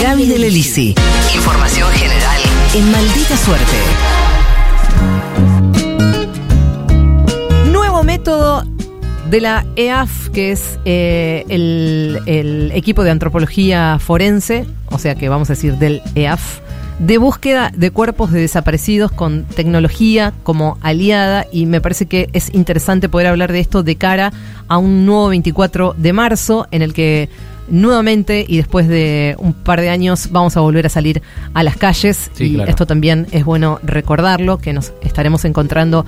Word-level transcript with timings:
Gaby 0.00 0.26
del 0.26 0.44
Elisi. 0.44 0.94
Información 1.34 1.90
general 1.92 2.40
en 2.74 2.90
maldita 2.90 3.36
suerte. 3.36 3.76
Nuevo 7.70 8.02
método 8.02 8.64
de 9.28 9.40
la 9.42 9.66
EAF, 9.76 10.30
que 10.30 10.52
es 10.52 10.78
eh, 10.86 11.44
el, 11.50 12.18
el 12.24 12.72
equipo 12.72 13.04
de 13.04 13.10
antropología 13.10 13.98
forense, 13.98 14.64
o 14.86 14.98
sea 14.98 15.16
que 15.16 15.28
vamos 15.28 15.50
a 15.50 15.52
decir 15.52 15.76
del 15.76 16.00
EAF, 16.14 16.60
de 16.98 17.18
búsqueda 17.18 17.70
de 17.76 17.90
cuerpos 17.90 18.30
de 18.30 18.40
desaparecidos 18.40 19.12
con 19.12 19.44
tecnología 19.44 20.32
como 20.42 20.78
aliada 20.80 21.46
y 21.52 21.66
me 21.66 21.80
parece 21.80 22.06
que 22.06 22.30
es 22.32 22.54
interesante 22.54 23.08
poder 23.10 23.26
hablar 23.26 23.52
de 23.52 23.60
esto 23.60 23.82
de 23.82 23.96
cara 23.96 24.32
a 24.68 24.78
un 24.78 25.04
nuevo 25.04 25.28
24 25.28 25.94
de 25.96 26.12
marzo 26.12 26.66
en 26.70 26.82
el 26.82 26.94
que 26.94 27.28
nuevamente 27.70 28.44
y 28.46 28.56
después 28.56 28.88
de 28.88 29.36
un 29.38 29.52
par 29.52 29.80
de 29.80 29.88
años 29.88 30.28
vamos 30.30 30.56
a 30.56 30.60
volver 30.60 30.86
a 30.86 30.88
salir 30.88 31.22
a 31.54 31.62
las 31.62 31.76
calles 31.76 32.30
Sí, 32.34 32.44
y 32.44 32.54
claro. 32.54 32.70
esto 32.70 32.86
también 32.86 33.26
es 33.30 33.44
bueno 33.44 33.78
recordarlo 33.82 34.58
que 34.58 34.72
nos 34.72 34.92
estaremos 35.02 35.44
encontrando 35.44 36.04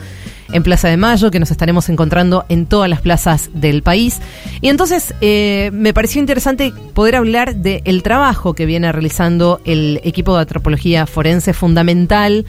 en 0.53 0.63
Plaza 0.63 0.89
de 0.89 0.97
Mayo, 0.97 1.31
que 1.31 1.41
nos 1.41 1.51
estaremos 1.51 1.89
encontrando 1.89 2.45
en 2.49 2.67
todas 2.67 2.89
las 2.91 3.01
plazas 3.01 3.51
del 3.55 3.83
país. 3.83 4.21
Y 4.61 4.69
entonces 4.69 5.15
eh, 5.21 5.71
me 5.73 5.95
pareció 5.95 6.21
interesante 6.21 6.73
poder 6.95 7.17
hablar 7.17 7.57
del 7.57 8.03
trabajo 8.03 8.53
que 8.55 8.67
viene 8.67 8.93
realizando 8.93 9.61
el 9.65 10.01
equipo 10.05 10.35
de 10.35 10.43
antropología 10.43 11.07
forense 11.07 11.55
fundamental. 11.55 12.45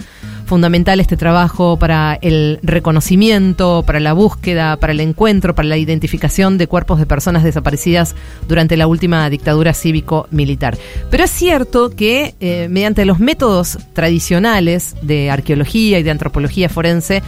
Fundamental 0.46 1.00
este 1.00 1.18
trabajo 1.18 1.78
para 1.78 2.16
el 2.22 2.60
reconocimiento, 2.64 3.84
para 3.86 4.00
la 4.00 4.14
búsqueda, 4.14 4.78
para 4.78 4.94
el 4.94 5.00
encuentro, 5.00 5.56
para 5.56 5.68
la 5.68 5.78
identificación 5.78 6.58
de 6.58 6.68
cuerpos 6.68 7.00
de 7.00 7.06
personas 7.06 7.44
desaparecidas 7.44 8.14
durante 8.48 8.78
la 8.78 8.88
última 8.88 9.30
dictadura 9.30 9.74
cívico-militar. 9.74 10.78
Pero 11.10 11.24
es 11.24 11.32
cierto 11.32 11.90
que 11.90 12.36
eh, 12.40 12.68
mediante 12.70 13.06
los 13.06 13.20
métodos 13.20 13.78
tradicionales 13.94 14.96
de 15.02 15.32
arqueología 15.32 16.00
y 16.00 16.04
de 16.04 16.12
antropología 16.12 16.70
forense, 16.70 17.24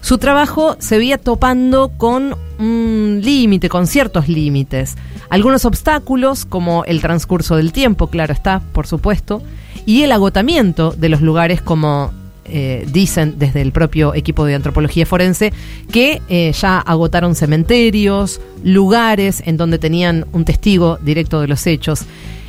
su 0.00 0.18
trabajo 0.18 0.76
se 0.80 0.98
veía 0.98 1.18
topando 1.18 1.92
con 1.96 2.36
un 2.58 3.20
límite, 3.22 3.68
con 3.68 3.86
ciertos 3.86 4.28
límites. 4.28 4.96
Algunos 5.30 5.64
obstáculos, 5.64 6.44
como 6.44 6.84
el 6.84 7.00
transcurso 7.00 7.56
del 7.56 7.72
tiempo, 7.72 8.08
claro 8.08 8.32
está, 8.32 8.60
por 8.72 8.86
supuesto, 8.86 9.42
y 9.86 10.02
el 10.02 10.12
agotamiento 10.12 10.92
de 10.92 11.08
los 11.08 11.20
lugares, 11.20 11.62
como 11.62 12.12
eh, 12.46 12.86
dicen 12.90 13.34
desde 13.38 13.62
el 13.62 13.72
propio 13.72 14.14
equipo 14.14 14.44
de 14.44 14.54
antropología 14.54 15.06
forense, 15.06 15.52
que 15.90 16.20
eh, 16.28 16.52
ya 16.52 16.78
agotaron 16.78 17.34
cementerios, 17.34 18.40
lugares 18.62 19.42
en 19.46 19.56
donde 19.56 19.78
tenían 19.78 20.26
un 20.32 20.44
testigo 20.44 20.98
directo 21.02 21.40
de 21.40 21.48
los 21.48 21.66
hechos. 21.66 22.04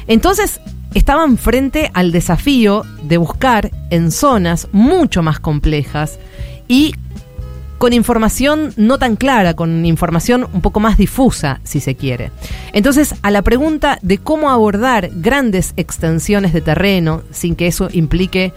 Entonces, 0.08 0.60
estaban 0.94 1.38
frente 1.38 1.92
al 1.94 2.12
desafío 2.12 2.84
de 3.04 3.18
buscar 3.18 3.72
en 3.90 4.12
zonas 4.12 4.68
mucho 4.72 5.22
más 5.24 5.40
complejas 5.40 6.20
y 6.68 6.94
con 7.78 7.94
información 7.94 8.74
no 8.78 8.98
tan 8.98 9.16
clara, 9.16 9.54
con 9.54 9.86
información 9.86 10.48
un 10.54 10.62
poco 10.62 10.80
más 10.80 10.98
difusa, 10.98 11.60
si 11.64 11.80
se 11.80 11.96
quiere. 11.96 12.32
Entonces, 12.74 13.16
a 13.22 13.32
la 13.32 13.42
pregunta 13.42 14.00
de 14.02 14.18
cómo 14.18 14.50
abordar 14.50 15.10
grandes 15.14 15.74
extensiones 15.78 16.54
de 16.54 16.62
terreno 16.62 17.24
sin 17.32 17.56
que 17.56 17.68
eso 17.68 17.90
implique 17.92 18.54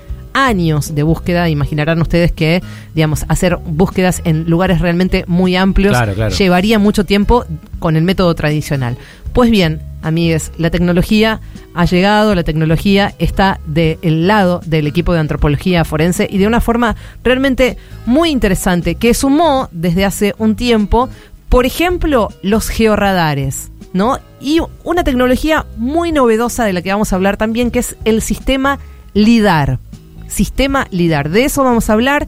años 0.46 0.94
de 0.94 1.02
búsqueda, 1.02 1.48
imaginarán 1.48 2.00
ustedes 2.00 2.32
que, 2.32 2.62
digamos, 2.94 3.24
hacer 3.28 3.56
búsquedas 3.56 4.22
en 4.24 4.48
lugares 4.48 4.80
realmente 4.80 5.24
muy 5.26 5.56
amplios 5.56 5.92
Claro, 5.92 6.14
claro. 6.14 6.34
llevaría 6.34 6.78
mucho 6.78 7.04
tiempo 7.04 7.44
con 7.78 7.96
el 7.96 8.02
método 8.04 8.34
tradicional. 8.34 8.96
Pues 9.32 9.50
bien, 9.50 9.80
amigues, 10.02 10.52
la 10.58 10.70
tecnología 10.70 11.40
ha 11.74 11.84
llegado, 11.84 12.34
la 12.34 12.42
tecnología 12.42 13.14
está 13.18 13.60
del 13.66 14.26
lado 14.26 14.60
del 14.64 14.86
equipo 14.86 15.12
de 15.12 15.20
antropología 15.20 15.84
forense 15.84 16.26
y 16.30 16.38
de 16.38 16.46
una 16.46 16.60
forma 16.60 16.96
realmente 17.22 17.76
muy 18.06 18.30
interesante 18.30 18.96
que 18.96 19.14
sumó 19.14 19.68
desde 19.70 20.04
hace 20.04 20.34
un 20.38 20.56
tiempo, 20.56 21.08
por 21.48 21.66
ejemplo, 21.66 22.30
los 22.42 22.68
georradares. 22.68 23.70
¿No? 23.94 24.18
Y 24.38 24.60
una 24.84 25.02
tecnología 25.02 25.64
muy 25.78 26.12
novedosa 26.12 26.66
de 26.66 26.74
la 26.74 26.82
que 26.82 26.92
vamos 26.92 27.12
a 27.12 27.16
hablar 27.16 27.38
también, 27.38 27.70
que 27.70 27.78
es 27.78 27.96
el 28.04 28.20
sistema 28.20 28.78
LIDAR. 29.14 29.78
Sistema 30.28 30.86
LIDAR. 30.90 31.30
De 31.30 31.44
eso 31.44 31.64
vamos 31.64 31.90
a 31.90 31.94
hablar 31.94 32.26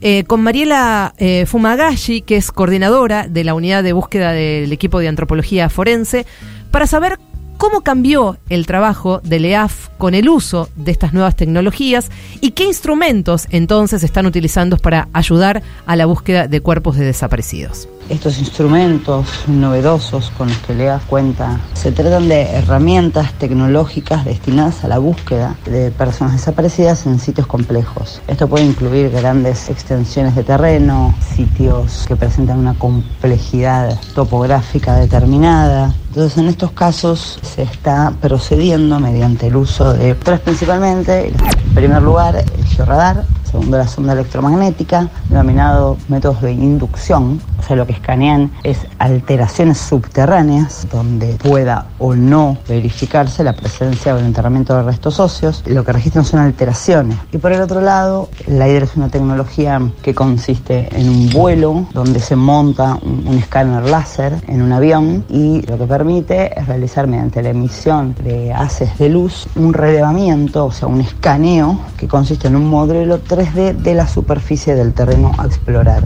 eh, 0.00 0.24
con 0.24 0.42
Mariela 0.42 1.14
eh, 1.18 1.46
Fumagashi, 1.46 2.20
que 2.22 2.36
es 2.36 2.52
coordinadora 2.52 3.28
de 3.28 3.44
la 3.44 3.54
unidad 3.54 3.82
de 3.82 3.92
búsqueda 3.92 4.32
del 4.32 4.72
equipo 4.72 4.98
de 4.98 5.08
antropología 5.08 5.70
forense, 5.70 6.26
para 6.70 6.86
saber 6.86 7.18
cómo 7.56 7.80
cambió 7.80 8.36
el 8.48 8.66
trabajo 8.66 9.20
del 9.24 9.44
EAF 9.44 9.88
con 9.98 10.14
el 10.14 10.28
uso 10.28 10.68
de 10.76 10.92
estas 10.92 11.12
nuevas 11.14 11.36
tecnologías 11.36 12.10
y 12.40 12.50
qué 12.50 12.64
instrumentos 12.64 13.46
entonces 13.50 14.02
están 14.02 14.26
utilizando 14.26 14.76
para 14.76 15.08
ayudar 15.12 15.62
a 15.86 15.96
la 15.96 16.06
búsqueda 16.06 16.48
de 16.48 16.60
cuerpos 16.60 16.96
de 16.96 17.06
desaparecidos. 17.06 17.88
Estos 18.08 18.38
instrumentos 18.38 19.26
novedosos 19.48 20.30
con 20.38 20.46
los 20.46 20.58
que 20.58 20.74
LEA 20.74 21.00
cuenta 21.08 21.58
se 21.74 21.90
tratan 21.90 22.28
de 22.28 22.42
herramientas 22.42 23.32
tecnológicas 23.32 24.24
destinadas 24.24 24.84
a 24.84 24.88
la 24.88 24.98
búsqueda 24.98 25.56
de 25.64 25.90
personas 25.90 26.34
desaparecidas 26.34 27.04
en 27.06 27.18
sitios 27.18 27.48
complejos. 27.48 28.22
Esto 28.28 28.46
puede 28.46 28.64
incluir 28.64 29.10
grandes 29.10 29.68
extensiones 29.70 30.36
de 30.36 30.44
terreno, 30.44 31.16
sitios 31.34 32.04
que 32.06 32.14
presentan 32.14 32.60
una 32.60 32.74
complejidad 32.74 33.98
topográfica 34.14 34.94
determinada. 34.94 35.92
Entonces 36.10 36.38
en 36.38 36.46
estos 36.46 36.70
casos 36.70 37.40
se 37.42 37.62
está 37.62 38.12
procediendo 38.20 39.00
mediante 39.00 39.48
el 39.48 39.56
uso 39.56 39.92
de 39.92 40.14
tres 40.14 40.38
principalmente. 40.38 41.28
En 41.28 41.74
primer 41.74 42.02
lugar, 42.02 42.36
el 42.36 42.64
georradar, 42.66 43.24
segundo 43.50 43.76
la 43.76 43.88
sonda 43.88 44.12
electromagnética, 44.12 45.10
denominado 45.28 45.98
métodos 46.08 46.40
de 46.40 46.52
inducción, 46.52 47.40
sea, 47.66 47.76
lo 47.76 47.86
que 47.86 47.92
escanean 47.92 48.50
es 48.62 48.78
alteraciones 48.98 49.78
subterráneas 49.78 50.86
donde 50.90 51.34
pueda 51.34 51.86
o 51.98 52.14
no 52.14 52.58
verificarse 52.68 53.42
la 53.44 53.54
presencia 53.54 54.14
o 54.14 54.18
el 54.18 54.26
enterramiento 54.26 54.76
de 54.76 54.82
restos 54.82 55.20
óseos, 55.20 55.62
lo 55.66 55.84
que 55.84 55.92
registran 55.92 56.24
son 56.24 56.40
alteraciones. 56.40 57.18
Y 57.32 57.38
por 57.38 57.52
el 57.52 57.60
otro 57.60 57.80
lado, 57.80 58.28
la 58.46 58.68
hidra 58.68 58.84
es 58.84 58.96
una 58.96 59.08
tecnología 59.08 59.80
que 60.02 60.14
consiste 60.14 60.88
en 60.92 61.08
un 61.08 61.30
vuelo 61.30 61.86
donde 61.92 62.20
se 62.20 62.36
monta 62.36 62.98
un, 63.02 63.26
un 63.26 63.38
escáner 63.38 63.88
láser 63.88 64.34
en 64.46 64.62
un 64.62 64.72
avión 64.72 65.24
y 65.28 65.62
lo 65.62 65.78
que 65.78 65.86
permite 65.86 66.58
es 66.58 66.66
realizar 66.66 67.06
mediante 67.06 67.42
la 67.42 67.50
emisión 67.50 68.14
de 68.22 68.52
haces 68.52 68.96
de 68.98 69.08
luz 69.08 69.48
un 69.56 69.72
relevamiento, 69.72 70.66
o 70.66 70.72
sea, 70.72 70.88
un 70.88 71.00
escaneo 71.00 71.78
que 71.96 72.08
consiste 72.08 72.48
en 72.48 72.56
un 72.56 72.68
modelo 72.68 73.22
3D 73.22 73.76
de 73.76 73.94
la 73.94 74.06
superficie 74.06 74.74
del 74.74 74.92
terreno 74.92 75.32
a 75.38 75.46
explorar. 75.46 76.04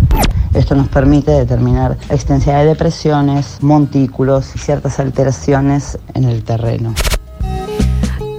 Esto 0.54 0.74
nos 0.74 0.88
permite 0.88 1.46
determinar 1.50 1.98
la 2.08 2.14
extensión 2.14 2.56
de 2.58 2.64
depresiones, 2.66 3.58
montículos 3.60 4.54
y 4.54 4.58
ciertas 4.60 5.00
alteraciones 5.00 5.98
en 6.14 6.24
el 6.24 6.44
terreno. 6.44 6.94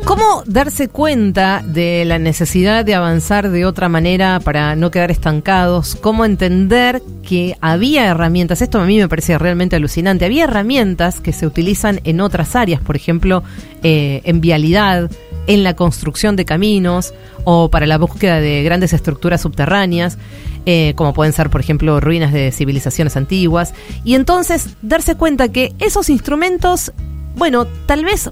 ¿Cómo 0.05 0.43
darse 0.45 0.87
cuenta 0.87 1.61
de 1.65 2.05
la 2.05 2.19
necesidad 2.19 2.85
de 2.85 2.95
avanzar 2.95 3.49
de 3.49 3.65
otra 3.65 3.89
manera 3.89 4.39
para 4.39 4.75
no 4.75 4.91
quedar 4.91 5.11
estancados? 5.11 5.95
¿Cómo 5.95 6.23
entender 6.23 7.01
que 7.21 7.57
había 7.59 8.07
herramientas? 8.07 8.61
Esto 8.61 8.79
a 8.79 8.85
mí 8.85 8.97
me 8.97 9.09
parece 9.09 9.37
realmente 9.37 9.75
alucinante. 9.75 10.25
Había 10.25 10.45
herramientas 10.45 11.19
que 11.19 11.33
se 11.33 11.45
utilizan 11.45 11.99
en 12.05 12.21
otras 12.21 12.55
áreas, 12.55 12.81
por 12.81 12.95
ejemplo, 12.95 13.43
eh, 13.83 14.21
en 14.23 14.41
vialidad, 14.41 15.09
en 15.47 15.63
la 15.63 15.75
construcción 15.75 16.35
de 16.35 16.45
caminos 16.45 17.13
o 17.43 17.69
para 17.69 17.85
la 17.85 17.97
búsqueda 17.97 18.39
de 18.39 18.63
grandes 18.63 18.93
estructuras 18.93 19.41
subterráneas, 19.41 20.17
eh, 20.65 20.93
como 20.95 21.13
pueden 21.13 21.33
ser, 21.33 21.49
por 21.49 21.61
ejemplo, 21.61 21.99
ruinas 21.99 22.31
de 22.33 22.51
civilizaciones 22.51 23.17
antiguas. 23.17 23.73
Y 24.03 24.15
entonces 24.15 24.75
darse 24.81 25.15
cuenta 25.15 25.49
que 25.49 25.73
esos 25.79 26.09
instrumentos, 26.09 26.91
bueno, 27.35 27.65
tal 27.85 28.05
vez 28.05 28.29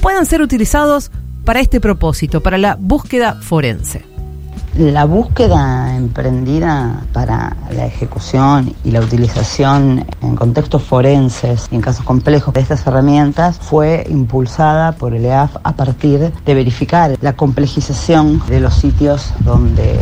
puedan 0.00 0.26
ser 0.26 0.42
utilizados 0.42 1.10
para 1.44 1.60
este 1.60 1.80
propósito, 1.80 2.42
para 2.42 2.58
la 2.58 2.76
búsqueda 2.78 3.34
forense. 3.40 4.09
La 4.76 5.04
búsqueda 5.04 5.96
emprendida 5.96 7.02
para 7.12 7.56
la 7.74 7.86
ejecución 7.86 8.72
y 8.84 8.92
la 8.92 9.00
utilización 9.00 10.06
en 10.22 10.36
contextos 10.36 10.82
forenses 10.84 11.66
y 11.72 11.74
en 11.74 11.80
casos 11.80 12.04
complejos 12.04 12.54
de 12.54 12.60
estas 12.60 12.86
herramientas 12.86 13.58
fue 13.58 14.06
impulsada 14.08 14.92
por 14.92 15.12
el 15.12 15.24
EAF 15.24 15.56
a 15.64 15.72
partir 15.72 16.32
de 16.32 16.54
verificar 16.54 17.16
la 17.20 17.32
complejización 17.32 18.40
de 18.46 18.60
los 18.60 18.74
sitios 18.74 19.32
donde 19.40 19.98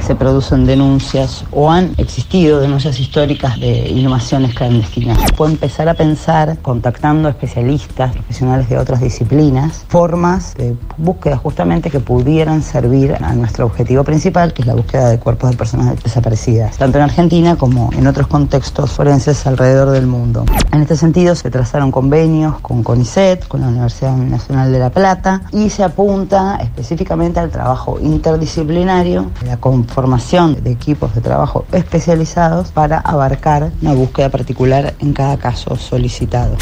se 0.00 0.14
producen 0.14 0.66
denuncias 0.66 1.44
o 1.52 1.70
han 1.70 1.92
existido 1.98 2.60
denuncias 2.60 2.98
históricas 2.98 3.60
de 3.60 3.88
inhumaciones 3.90 4.54
clandestinas. 4.54 5.18
Puede 5.36 5.52
empezar 5.52 5.88
a 5.88 5.94
pensar, 5.94 6.58
contactando 6.62 7.28
especialistas, 7.28 8.12
profesionales 8.12 8.68
de 8.68 8.78
otras 8.78 9.00
disciplinas, 9.00 9.84
formas 9.88 10.54
de 10.54 10.74
búsqueda 10.96 11.36
justamente 11.36 11.90
que 11.90 12.00
pudieran 12.00 12.62
servir 12.62 13.16
a 13.20 13.34
nuestro 13.34 13.66
objetivo 13.66 13.99
objetivo 14.00 14.04
principal, 14.04 14.52
que 14.52 14.62
es 14.62 14.66
la 14.66 14.74
búsqueda 14.74 15.08
de 15.08 15.18
cuerpos 15.18 15.50
de 15.50 15.56
personas 15.56 16.02
desaparecidas, 16.02 16.76
tanto 16.76 16.98
en 16.98 17.04
Argentina 17.04 17.56
como 17.56 17.90
en 17.92 18.06
otros 18.06 18.26
contextos 18.26 18.90
forenses 18.90 19.46
alrededor 19.46 19.90
del 19.90 20.06
mundo. 20.06 20.44
En 20.72 20.82
este 20.82 20.96
sentido, 20.96 21.34
se 21.34 21.50
trazaron 21.50 21.90
convenios 21.90 22.60
con 22.60 22.82
CONICET, 22.82 23.46
con 23.48 23.60
la 23.60 23.68
Universidad 23.68 24.16
Nacional 24.16 24.72
de 24.72 24.78
La 24.78 24.90
Plata, 24.90 25.42
y 25.52 25.70
se 25.70 25.84
apunta 25.84 26.58
específicamente 26.60 27.40
al 27.40 27.50
trabajo 27.50 27.98
interdisciplinario, 28.00 29.30
la 29.46 29.56
conformación 29.58 30.62
de 30.62 30.70
equipos 30.70 31.14
de 31.14 31.20
trabajo 31.20 31.64
especializados 31.72 32.72
para 32.72 32.98
abarcar 32.98 33.70
una 33.82 33.94
búsqueda 33.94 34.28
particular 34.28 34.94
en 34.98 35.12
cada 35.12 35.36
caso 35.36 35.76
solicitado. 35.76 36.56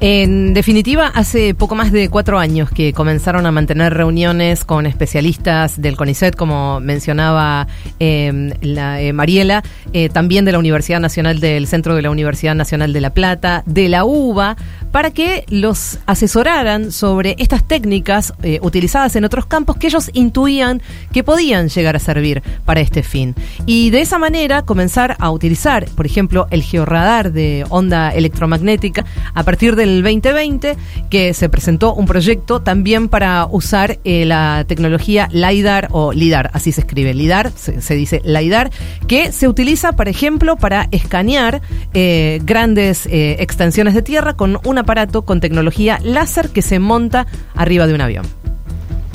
En 0.00 0.54
definitiva, 0.54 1.06
hace 1.06 1.54
poco 1.54 1.74
más 1.74 1.92
de 1.92 2.08
cuatro 2.10 2.38
años 2.38 2.68
que 2.70 2.92
comenzaron 2.92 3.46
a 3.46 3.52
mantener 3.52 3.94
reuniones 3.94 4.64
con 4.64 4.86
especialistas 4.86 5.80
del 5.80 5.96
CONICET, 5.96 6.34
como 6.34 6.80
mencionaba 6.80 7.68
em, 8.00 8.50
la, 8.60 9.00
eh, 9.00 9.12
Mariela, 9.12 9.62
eh, 9.92 10.08
también 10.08 10.44
de 10.44 10.52
la 10.52 10.58
Universidad 10.58 11.00
Nacional 11.00 11.40
del 11.40 11.66
Centro 11.66 11.94
de 11.94 12.02
la 12.02 12.10
Universidad 12.10 12.54
Nacional 12.54 12.92
de 12.92 13.00
La 13.00 13.14
Plata, 13.14 13.62
de 13.66 13.88
la 13.88 14.04
UBA, 14.04 14.56
para 14.94 15.10
que 15.10 15.44
los 15.48 15.98
asesoraran 16.06 16.92
sobre 16.92 17.34
estas 17.40 17.66
técnicas 17.66 18.32
eh, 18.44 18.60
utilizadas 18.62 19.16
en 19.16 19.24
otros 19.24 19.44
campos 19.44 19.76
que 19.76 19.88
ellos 19.88 20.08
intuían 20.12 20.80
que 21.12 21.24
podían 21.24 21.68
llegar 21.68 21.96
a 21.96 21.98
servir 21.98 22.44
para 22.64 22.80
este 22.80 23.02
fin. 23.02 23.34
Y 23.66 23.90
de 23.90 24.02
esa 24.02 24.20
manera 24.20 24.62
comenzar 24.62 25.16
a 25.18 25.32
utilizar, 25.32 25.86
por 25.96 26.06
ejemplo, 26.06 26.46
el 26.52 26.62
georradar 26.62 27.32
de 27.32 27.66
onda 27.70 28.10
electromagnética 28.10 29.04
a 29.34 29.42
partir 29.42 29.74
del 29.74 30.00
2020 30.00 30.76
que 31.10 31.34
se 31.34 31.48
presentó 31.48 31.92
un 31.92 32.06
proyecto 32.06 32.62
también 32.62 33.08
para 33.08 33.48
usar 33.50 33.98
eh, 34.04 34.24
la 34.24 34.64
tecnología 34.68 35.28
LIDAR 35.32 35.88
o 35.90 36.12
LIDAR, 36.12 36.50
así 36.52 36.70
se 36.70 36.82
escribe, 36.82 37.14
LIDAR, 37.14 37.50
se, 37.50 37.94
dice 37.96 38.22
LIDAR, 38.24 38.70
que 39.08 39.32
se 39.32 39.48
utiliza, 39.48 39.94
por 39.94 40.06
ejemplo, 40.06 40.54
para 40.54 40.86
escanear 40.92 41.62
eh, 41.94 42.38
grandes 42.44 43.08
extensiones 43.10 43.94
de 43.94 44.02
tierra 44.02 44.34
con 44.34 44.60
un 44.64 44.83
aparato 44.84 45.22
con 45.22 45.40
tecnología 45.40 45.98
láser 46.02 46.50
que 46.50 46.62
se 46.62 46.78
monta 46.78 47.26
arriba 47.56 47.86
de 47.86 47.94
un 47.94 48.00
avión. 48.00 48.26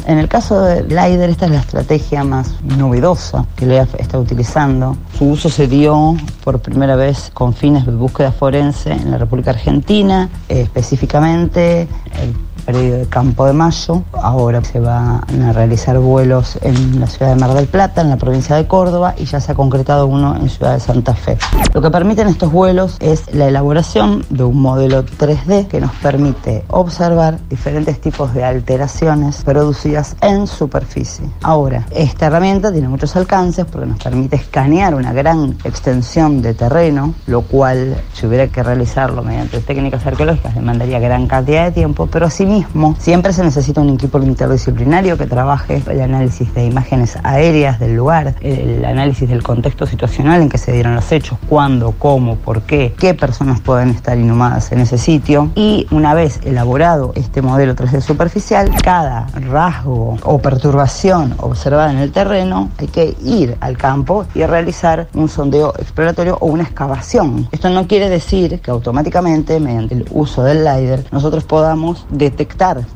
En 0.05 0.17
el 0.17 0.27
caso 0.27 0.61
de 0.61 0.83
LIDAR, 0.83 1.29
esta 1.29 1.45
es 1.45 1.51
la 1.51 1.59
estrategia 1.59 2.23
más 2.23 2.55
novedosa 2.63 3.45
que 3.55 3.67
LEAF 3.67 3.93
está 3.99 4.17
utilizando. 4.17 4.97
Su 5.15 5.25
uso 5.25 5.49
se 5.49 5.67
dio 5.67 6.15
por 6.43 6.59
primera 6.59 6.95
vez 6.95 7.29
con 7.31 7.53
fines 7.53 7.85
de 7.85 7.91
búsqueda 7.91 8.31
forense 8.31 8.91
en 8.91 9.11
la 9.11 9.19
República 9.19 9.51
Argentina, 9.51 10.27
específicamente 10.47 11.81
el 12.23 12.33
periodo 12.73 12.99
de 12.99 13.07
Campo 13.07 13.47
de 13.47 13.53
Mayo. 13.53 14.03
Ahora 14.13 14.63
se 14.63 14.79
van 14.79 15.23
a 15.41 15.53
realizar 15.53 15.97
vuelos 15.97 16.59
en 16.61 16.99
la 16.99 17.07
ciudad 17.07 17.33
de 17.33 17.41
Mar 17.41 17.55
del 17.55 17.65
Plata, 17.65 18.01
en 18.01 18.09
la 18.09 18.17
provincia 18.17 18.55
de 18.55 18.67
Córdoba, 18.67 19.15
y 19.17 19.25
ya 19.25 19.39
se 19.39 19.53
ha 19.53 19.55
concretado 19.55 20.05
uno 20.05 20.35
en 20.35 20.47
Ciudad 20.49 20.73
de 20.73 20.79
Santa 20.79 21.15
Fe. 21.15 21.39
Lo 21.73 21.81
que 21.81 21.89
permiten 21.89 22.27
estos 22.27 22.51
vuelos 22.51 22.97
es 22.99 23.33
la 23.33 23.47
elaboración 23.47 24.23
de 24.29 24.43
un 24.43 24.61
modelo 24.61 25.03
3D 25.03 25.67
que 25.67 25.81
nos 25.81 25.91
permite 25.93 26.63
observar 26.67 27.39
diferentes 27.49 27.99
tipos 27.99 28.35
de 28.35 28.43
alteraciones 28.43 29.41
producidas 29.43 30.15
en 30.21 30.45
superficie. 30.45 31.25
Ahora, 31.41 31.87
esta 31.89 32.27
herramienta 32.27 32.71
tiene 32.71 32.87
muchos 32.87 33.15
alcances 33.15 33.65
porque 33.65 33.87
nos 33.87 33.97
permite 33.97 34.35
escanear 34.35 34.93
una 34.93 35.11
gran 35.11 35.57
extensión 35.63 36.43
de 36.43 36.53
terreno, 36.53 37.15
lo 37.25 37.41
cual, 37.41 37.99
si 38.13 38.27
hubiera 38.27 38.45
que 38.47 38.61
realizarlo 38.61 39.23
mediante 39.23 39.59
técnicas 39.59 40.05
arqueológicas, 40.05 40.53
demandaría 40.53 40.99
gran 40.99 41.25
cantidad 41.25 41.65
de 41.65 41.71
tiempo, 41.71 42.05
pero 42.05 42.27
asimismo 42.27 42.58
Siempre 42.99 43.33
se 43.33 43.43
necesita 43.43 43.81
un 43.81 43.89
equipo 43.91 44.19
interdisciplinario 44.19 45.17
que 45.17 45.25
trabaje 45.25 45.81
el 45.89 46.01
análisis 46.01 46.53
de 46.53 46.65
imágenes 46.65 47.17
aéreas 47.23 47.79
del 47.79 47.95
lugar, 47.95 48.35
el 48.41 48.83
análisis 48.85 49.29
del 49.29 49.43
contexto 49.43 49.85
situacional 49.85 50.41
en 50.41 50.49
que 50.49 50.57
se 50.57 50.71
dieron 50.71 50.95
los 50.95 51.11
hechos, 51.11 51.37
cuándo, 51.47 51.93
cómo, 51.97 52.35
por 52.35 52.63
qué, 52.63 52.93
qué 52.97 53.13
personas 53.13 53.61
pueden 53.61 53.89
estar 53.89 54.17
inhumadas 54.17 54.71
en 54.71 54.79
ese 54.79 54.97
sitio. 54.97 55.51
Y 55.55 55.87
una 55.91 56.13
vez 56.13 56.39
elaborado 56.43 57.11
este 57.15 57.41
modelo 57.41 57.75
3D 57.75 58.01
superficial, 58.01 58.71
cada 58.83 59.27
rasgo 59.33 60.17
o 60.23 60.39
perturbación 60.39 61.35
observada 61.37 61.91
en 61.91 61.99
el 61.99 62.11
terreno, 62.11 62.69
hay 62.77 62.87
que 62.87 63.15
ir 63.23 63.57
al 63.59 63.77
campo 63.77 64.25
y 64.33 64.43
realizar 64.43 65.07
un 65.13 65.29
sondeo 65.29 65.73
exploratorio 65.77 66.37
o 66.41 66.47
una 66.47 66.63
excavación. 66.63 67.47
Esto 67.51 67.69
no 67.69 67.87
quiere 67.87 68.09
decir 68.09 68.59
que 68.59 68.71
automáticamente, 68.71 69.59
mediante 69.59 69.95
el 69.95 70.05
uso 70.11 70.43
del 70.43 70.63
LiDAR, 70.63 71.03
nosotros 71.11 71.43
podamos 71.43 72.05
detectar 72.09 72.48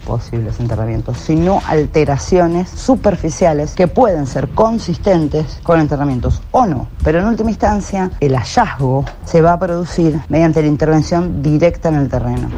posibles 0.05 0.59
enterramientos, 0.59 1.17
sino 1.17 1.61
alteraciones 1.67 2.69
superficiales 2.69 3.73
que 3.75 3.87
pueden 3.87 4.27
ser 4.27 4.49
consistentes 4.49 5.59
con 5.63 5.79
enterramientos 5.79 6.41
o 6.51 6.65
no. 6.65 6.87
Pero 7.03 7.19
en 7.19 7.27
última 7.27 7.49
instancia, 7.49 8.11
el 8.19 8.35
hallazgo 8.35 9.05
se 9.25 9.41
va 9.41 9.53
a 9.53 9.59
producir 9.59 10.19
mediante 10.27 10.61
la 10.61 10.67
intervención 10.67 11.41
directa 11.41 11.89
en 11.89 11.95
el 11.95 12.09
terreno. 12.09 12.49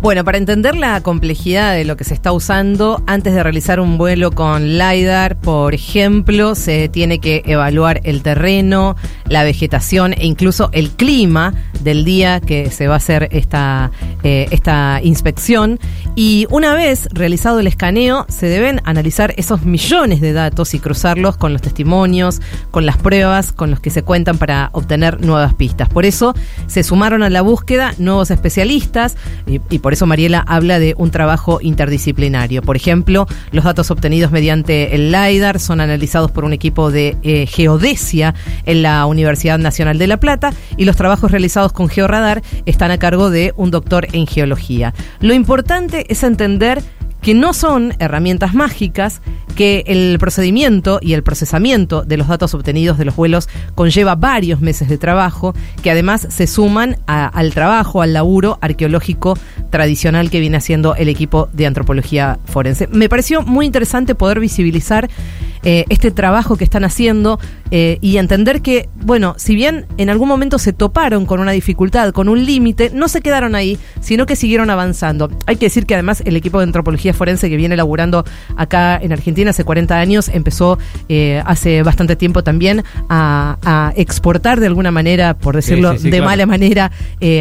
Bueno, 0.00 0.24
para 0.24 0.36
entender 0.36 0.74
la 0.74 1.00
complejidad 1.00 1.74
de 1.74 1.84
lo 1.84 1.96
que 1.96 2.02
se 2.02 2.12
está 2.12 2.32
usando, 2.32 3.00
antes 3.06 3.34
de 3.34 3.42
realizar 3.44 3.78
un 3.78 3.98
vuelo 3.98 4.32
con 4.32 4.76
LIDAR, 4.76 5.36
por 5.36 5.74
ejemplo, 5.74 6.56
se 6.56 6.88
tiene 6.88 7.20
que 7.20 7.42
evaluar 7.46 8.00
el 8.02 8.22
terreno, 8.24 8.96
la 9.28 9.44
vegetación 9.44 10.12
e 10.14 10.26
incluso 10.26 10.70
el 10.72 10.90
clima 10.90 11.54
del 11.82 12.04
día 12.04 12.40
que 12.40 12.70
se 12.70 12.86
va 12.86 12.94
a 12.94 12.96
hacer 12.98 13.28
esta, 13.32 13.90
eh, 14.22 14.46
esta 14.50 15.00
inspección. 15.02 15.78
Y 16.14 16.46
una 16.50 16.74
vez 16.74 17.08
realizado 17.12 17.60
el 17.60 17.66
escaneo, 17.66 18.26
se 18.28 18.46
deben 18.46 18.80
analizar 18.84 19.34
esos 19.36 19.62
millones 19.64 20.20
de 20.20 20.32
datos 20.32 20.74
y 20.74 20.78
cruzarlos 20.78 21.36
con 21.36 21.52
los 21.52 21.62
testimonios, 21.62 22.40
con 22.70 22.86
las 22.86 22.96
pruebas 22.96 23.52
con 23.52 23.70
los 23.70 23.80
que 23.80 23.90
se 23.90 24.02
cuentan 24.02 24.38
para 24.38 24.70
obtener 24.72 25.24
nuevas 25.24 25.54
pistas. 25.54 25.88
Por 25.88 26.04
eso 26.04 26.34
se 26.66 26.82
sumaron 26.82 27.22
a 27.22 27.30
la 27.30 27.42
búsqueda 27.42 27.94
nuevos 27.98 28.30
especialistas 28.30 29.16
y, 29.46 29.58
por 29.78 29.92
eso 29.92 30.06
Mariela 30.06 30.44
habla 30.46 30.78
de 30.78 30.94
un 30.96 31.10
trabajo 31.10 31.58
interdisciplinario. 31.60 32.62
Por 32.62 32.76
ejemplo, 32.76 33.26
los 33.50 33.64
datos 33.64 33.90
obtenidos 33.90 34.32
mediante 34.32 34.94
el 34.94 35.12
LIDAR 35.12 35.60
son 35.60 35.80
analizados 35.80 36.30
por 36.30 36.44
un 36.44 36.52
equipo 36.52 36.90
de 36.90 37.16
eh, 37.22 37.46
geodesia 37.46 38.34
en 38.64 38.82
la 38.82 39.06
Universidad 39.06 39.58
Nacional 39.58 39.98
de 39.98 40.06
La 40.06 40.18
Plata 40.18 40.52
y 40.76 40.84
los 40.84 40.96
trabajos 40.96 41.30
realizados 41.30 41.71
con 41.72 41.88
georradar 41.88 42.42
están 42.66 42.90
a 42.90 42.98
cargo 42.98 43.30
de 43.30 43.52
un 43.56 43.70
doctor 43.70 44.06
en 44.12 44.26
geología. 44.26 44.94
Lo 45.20 45.34
importante 45.34 46.06
es 46.08 46.22
entender 46.22 46.82
que 47.22 47.34
no 47.34 47.54
son 47.54 47.94
herramientas 48.00 48.52
mágicas, 48.52 49.22
que 49.54 49.84
el 49.86 50.18
procedimiento 50.18 50.98
y 51.00 51.12
el 51.12 51.22
procesamiento 51.22 52.02
de 52.02 52.16
los 52.16 52.26
datos 52.26 52.52
obtenidos 52.52 52.98
de 52.98 53.04
los 53.04 53.14
vuelos 53.14 53.48
conlleva 53.76 54.16
varios 54.16 54.60
meses 54.60 54.88
de 54.88 54.98
trabajo, 54.98 55.54
que 55.82 55.90
además 55.90 56.26
se 56.28 56.46
suman 56.48 56.96
al 57.06 57.54
trabajo, 57.54 58.02
al 58.02 58.12
laburo 58.12 58.58
arqueológico 58.60 59.38
tradicional 59.70 60.30
que 60.30 60.40
viene 60.40 60.56
haciendo 60.56 60.96
el 60.96 61.08
equipo 61.08 61.48
de 61.52 61.66
antropología 61.66 62.40
forense. 62.44 62.88
Me 62.88 63.08
pareció 63.08 63.42
muy 63.42 63.66
interesante 63.66 64.16
poder 64.16 64.40
visibilizar 64.40 65.08
eh, 65.62 65.84
este 65.90 66.10
trabajo 66.10 66.56
que 66.56 66.64
están 66.64 66.82
haciendo 66.82 67.38
eh, 67.74 67.96
y 68.02 68.18
entender 68.18 68.60
que, 68.60 68.90
bueno, 68.96 69.34
si 69.38 69.54
bien 69.54 69.86
en 69.96 70.10
algún 70.10 70.28
momento 70.28 70.58
se 70.58 70.74
toparon 70.74 71.24
con 71.24 71.40
una 71.40 71.52
dificultad, 71.52 72.12
con 72.12 72.28
un 72.28 72.44
límite, 72.44 72.90
no 72.92 73.08
se 73.08 73.22
quedaron 73.22 73.54
ahí, 73.54 73.78
sino 74.02 74.26
que 74.26 74.36
siguieron 74.36 74.68
avanzando. 74.68 75.30
Hay 75.46 75.56
que 75.56 75.66
decir 75.66 75.86
que 75.86 75.94
además 75.94 76.22
el 76.26 76.36
equipo 76.36 76.58
de 76.58 76.64
antropología 76.64 77.14
forense 77.14 77.48
que 77.48 77.56
viene 77.56 77.74
laburando 77.74 78.26
acá 78.58 78.98
en 78.98 79.10
Argentina 79.10 79.50
hace 79.52 79.64
40 79.64 79.98
años 79.98 80.28
empezó 80.28 80.78
eh, 81.08 81.42
hace 81.46 81.82
bastante 81.82 82.14
tiempo 82.14 82.44
también 82.44 82.84
a, 83.08 83.56
exportar 83.96 84.60
de 84.60 84.66
alguna 84.66 84.90
manera, 84.90 85.32
por 85.32 85.56
decirlo 85.56 85.94
de 85.94 86.20
mala 86.20 86.44
manera, 86.44 86.90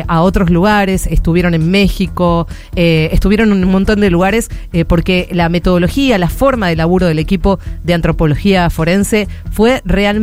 a 0.08 0.22
otros 0.22 0.50
lugares. 0.50 1.08
Estuvieron 1.08 1.54
en 1.54 1.70
México, 1.70 2.48
estuvieron 2.76 3.52
en 3.52 3.64
un 3.66 3.72
montón 3.72 4.00
de 4.00 4.10
lugares 4.10 4.50
porque 4.88 5.28
la 5.32 5.50
metodología, 5.50 6.18
la 6.18 6.30
forma 6.30 6.70
de 6.70 6.78
laburo 6.78 7.08
del 7.08 7.20
equipo 7.20 7.60
de 7.84 7.94
antropología 7.94 8.70
forense 8.70 9.28
fue 9.52 9.82
realmente 9.84 10.21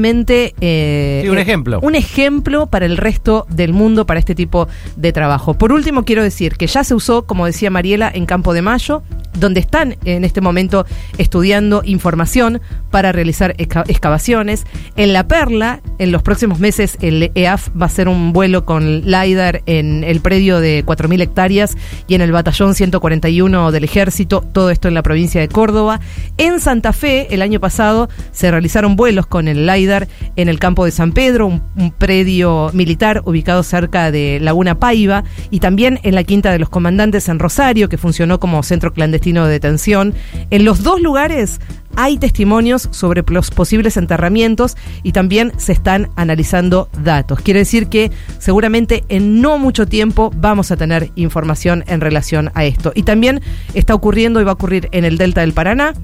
eh, 0.61 1.27
un 1.31 1.39
ejemplo. 1.39 1.81
Un 1.83 1.95
ejemplo 1.95 2.67
para 2.67 2.87
el 2.87 2.97
resto 2.97 3.47
del 3.51 3.73
mundo 3.73 4.07
para 4.07 4.21
este 4.21 4.35
tipo 4.35 4.69
de 4.97 5.13
trabajo. 5.13 5.55
Por 5.55 5.73
último, 5.73 6.05
quiero 6.05 6.23
decir 6.23 6.57
que 6.57 6.67
ya 6.67 6.85
se 6.85 6.95
usó, 6.95 7.27
como 7.27 7.47
decía 7.47 7.71
Mariela, 7.71 8.11
en 8.13 8.27
Campo 8.27 8.55
de 8.55 8.63
Mayo, 8.63 9.03
donde 9.39 9.61
están 9.61 9.97
en 10.05 10.25
este 10.25 10.41
momento 10.41 10.87
estudiando 11.19 11.83
información 11.85 12.61
para 12.91 13.13
realizar 13.13 13.55
excavaciones. 13.59 14.65
En 14.97 15.13
La 15.13 15.27
Perla, 15.29 15.81
en 15.99 16.13
los 16.13 16.23
próximos 16.23 16.59
meses, 16.59 16.97
el 17.01 17.31
EAF 17.35 17.69
va 17.71 17.85
a 17.85 17.87
hacer 17.87 18.09
un 18.09 18.33
vuelo 18.33 18.65
con 18.65 19.03
LIDAR 19.03 19.63
en 19.67 20.05
el 20.05 20.21
predio 20.21 20.61
de 20.61 20.85
4.000 20.85 21.23
hectáreas 21.23 21.77
y 22.07 22.15
en 22.15 22.21
el 22.21 22.33
batallón 22.33 22.75
141 22.75 23.73
del 23.73 23.85
ejército, 23.85 24.45
todo 24.53 24.71
esto 24.71 24.89
en 24.89 24.95
la 24.95 25.03
provincia 25.03 25.41
de 25.41 25.49
Córdoba. 25.49 26.01
En 26.37 26.61
Santa 26.61 26.93
Fe, 26.93 27.35
el 27.35 27.43
año 27.43 27.61
pasado, 27.61 28.09
se 28.33 28.51
realizaron 28.51 28.97
vuelos 28.97 29.27
con 29.27 29.49
el 29.49 29.67
LIDAR 29.67 29.88
en 30.37 30.49
el 30.49 30.59
campo 30.59 30.85
de 30.85 30.91
San 30.91 31.13
Pedro, 31.13 31.47
un, 31.47 31.93
predio 31.99 32.71
militar 32.73 33.23
ubicado 33.25 33.63
cerca 33.63 34.11
de 34.11 34.39
Laguna 34.41 34.79
Paiva, 34.79 35.25
y 35.51 35.61
también 35.61 36.01
en 36.03 36.15
la 36.15 36.25
Quinta 36.25 36.53
de 36.53 36.59
los 36.59 36.69
Comandantes 36.69 37.29
en 37.29 37.39
Rosario, 37.39 37.89
que 37.89 37.99
funcionó 37.99 38.39
como 38.39 38.63
centro 38.63 38.93
clandestino 38.93 39.19
destino 39.19 39.47
de 39.47 39.53
detención. 39.53 40.15
En 40.51 40.65
los 40.65 40.83
dos 40.83 41.01
lugares 41.01 41.61
hay 41.97 42.19
testimonios 42.19 42.89
sobre 42.93 43.25
los 43.27 43.51
posibles 43.51 43.97
enterramientos 43.97 44.77
y 45.03 45.13
también 45.13 45.53
se 45.57 45.73
están 45.73 46.11
analizando 46.17 46.89
datos. 47.03 47.41
Quiere 47.41 47.61
decir 47.61 47.89
que 47.89 48.13
seguramente 48.39 49.05
en 49.09 49.41
no 49.41 49.59
mucho 49.59 49.87
tiempo 49.87 50.31
vamos 50.37 50.71
a 50.71 50.77
tener 50.77 51.11
información 51.17 51.83
en 51.89 52.01
relación 52.01 52.51
a 52.55 52.65
esto. 52.65 52.93
Y 52.95 53.03
también 53.03 53.41
está 53.75 53.95
ocurriendo 53.95 54.41
y 54.41 54.45
va 54.45 54.53
a 54.53 54.55
ocurrir 54.55 54.89
en 54.93 55.05
el 55.05 55.19
Delta 55.19 55.41
del 55.41 55.53
Paraná 55.53 55.95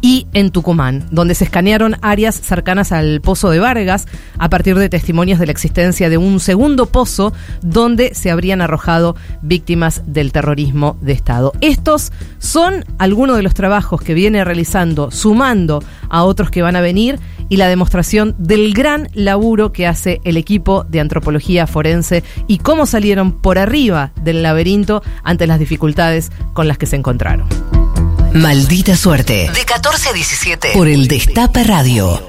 y 0.00 0.26
en 0.32 0.50
Tucumán, 0.50 1.06
donde 1.10 1.34
se 1.34 1.44
escanearon 1.44 1.96
áreas 2.02 2.34
cercanas 2.34 2.92
al 2.92 3.20
pozo 3.20 3.50
de 3.50 3.58
Vargas 3.58 4.06
a 4.38 4.48
partir 4.48 4.76
de 4.76 4.88
testimonios 4.88 5.38
de 5.38 5.46
la 5.46 5.52
existencia 5.52 6.08
de 6.08 6.18
un 6.18 6.40
segundo 6.40 6.86
pozo 6.86 7.32
donde 7.62 8.14
se 8.14 8.30
habrían 8.30 8.60
arrojado 8.60 9.16
víctimas 9.42 10.02
del 10.06 10.32
terrorismo 10.32 10.96
de 11.00 11.12
Estado. 11.12 11.52
Estos 11.60 12.12
son 12.38 12.84
algunos 12.98 13.36
de 13.36 13.42
los 13.42 13.54
trabajos 13.54 14.00
que 14.00 14.14
viene 14.14 14.44
realizando, 14.44 15.10
sumando 15.10 15.82
a 16.08 16.24
otros 16.24 16.50
que 16.50 16.62
van 16.62 16.76
a 16.76 16.80
venir 16.80 17.18
y 17.48 17.56
la 17.56 17.68
demostración 17.68 18.34
del 18.38 18.74
gran 18.74 19.08
laburo 19.14 19.72
que 19.72 19.86
hace 19.86 20.20
el 20.24 20.36
equipo 20.36 20.84
de 20.84 21.00
antropología 21.00 21.66
forense 21.66 22.24
y 22.46 22.58
cómo 22.58 22.86
salieron 22.86 23.40
por 23.40 23.58
arriba 23.58 24.12
del 24.22 24.42
laberinto 24.42 25.02
ante 25.22 25.46
las 25.46 25.58
dificultades 25.58 26.30
con 26.52 26.68
las 26.68 26.78
que 26.78 26.86
se 26.86 26.96
encontraron. 26.96 27.46
Maldita 28.36 28.94
suerte. 28.96 29.50
De 29.54 29.64
14 29.64 30.10
a 30.10 30.12
17. 30.12 30.72
Por 30.74 30.88
el 30.88 31.08
Destape 31.08 31.64
Radio. 31.64 32.20